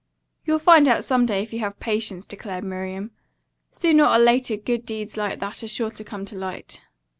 "You'll 0.45 0.57
find 0.57 0.87
out 0.87 1.03
some 1.03 1.27
day 1.27 1.43
if 1.43 1.53
you 1.53 1.59
have 1.59 1.79
patience," 1.79 2.25
declared 2.25 2.63
Miriam. 2.63 3.11
"Sooner 3.69 4.03
or 4.07 4.17
later 4.17 4.55
good 4.57 4.83
deeds 4.83 5.15
like 5.15 5.39
that 5.41 5.61
are 5.61 5.67
sure 5.67 5.91
to 5.91 6.03
come 6.03 6.25
to 6.25 6.35
light." 6.35 6.81